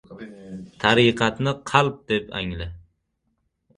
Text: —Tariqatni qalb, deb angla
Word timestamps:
—Tariqatni 0.83 1.53
qalb, 1.73 2.01
deb 2.13 2.35
angla 2.41 2.71